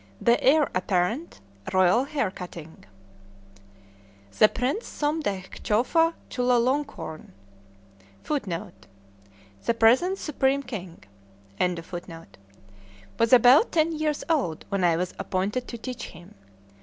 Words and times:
THE 0.19 0.39
HEIR 0.43 0.71
APPARENT. 0.73 1.41
ROYAL 1.73 2.05
HAIR 2.05 2.31
CUTTING. 2.31 2.85
The 4.39 4.47
Prince 4.49 4.87
Somdetch 4.87 5.61
Chowfa 5.61 6.15
Chulalonkorn 6.31 7.29
[Footnote: 8.23 8.87
The 9.63 9.75
present 9.75 10.17
Supreme 10.17 10.63
King.] 10.63 11.03
was 11.59 13.31
about 13.31 13.71
ten 13.71 13.91
years 13.91 14.23
old 14.27 14.65
when 14.69 14.83
I 14.83 14.97
was 14.97 15.13
appointed 15.19 15.67
to 15.67 15.77
teach 15.77 16.07
him. 16.07 16.33